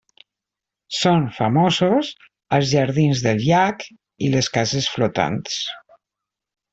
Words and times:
Són 0.99 1.25
famosos 1.39 2.09
els 2.59 2.71
jardins 2.73 3.21
del 3.29 3.43
llac 3.45 3.85
i 4.29 4.35
les 4.37 4.49
cases 4.59 4.89
flotants. 4.97 5.59